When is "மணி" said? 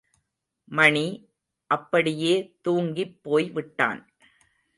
0.71-1.05